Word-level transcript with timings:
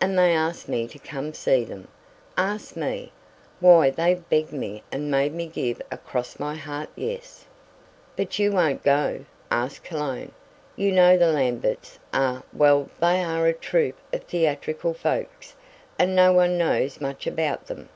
And 0.00 0.18
they 0.18 0.34
asked 0.34 0.68
me 0.68 0.88
to 0.88 0.98
come 0.98 1.32
see 1.32 1.62
them! 1.62 1.86
Asked 2.36 2.76
me! 2.76 3.12
Why 3.60 3.90
they 3.90 4.14
begged 4.14 4.50
me 4.52 4.82
and 4.90 5.12
made 5.12 5.32
me 5.32 5.46
give 5.46 5.80
a 5.92 5.96
cross 5.96 6.40
my 6.40 6.56
heart 6.56 6.88
yes." 6.96 7.44
"But 8.16 8.36
you 8.40 8.50
won't 8.50 8.82
go?" 8.82 9.26
asked 9.48 9.84
Cologne. 9.84 10.32
"You 10.74 10.90
know 10.90 11.16
the 11.16 11.30
Lamberts 11.30 12.00
are 12.12 12.42
well 12.52 12.90
they 12.98 13.22
are 13.22 13.46
a 13.46 13.52
troup 13.52 13.96
of 14.12 14.24
theatrical 14.24 14.92
folks, 14.92 15.54
and 16.00 16.16
no 16.16 16.32
one 16.32 16.58
knows 16.58 17.00
much 17.00 17.28
about 17.28 17.68
them." 17.68 17.90